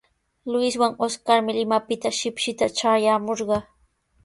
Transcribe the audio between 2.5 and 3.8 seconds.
traayaamushqa.